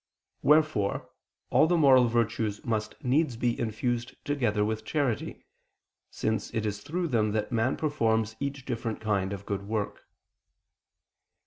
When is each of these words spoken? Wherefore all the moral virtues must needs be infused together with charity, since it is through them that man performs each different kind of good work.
Wherefore 0.41 1.11
all 1.51 1.67
the 1.67 1.77
moral 1.77 2.07
virtues 2.07 2.65
must 2.65 2.95
needs 3.05 3.37
be 3.37 3.59
infused 3.59 4.15
together 4.25 4.65
with 4.65 4.83
charity, 4.83 5.45
since 6.09 6.51
it 6.55 6.65
is 6.65 6.81
through 6.81 7.09
them 7.09 7.33
that 7.33 7.51
man 7.51 7.77
performs 7.77 8.35
each 8.39 8.65
different 8.65 8.99
kind 8.99 9.31
of 9.31 9.45
good 9.45 9.67
work. 9.67 10.07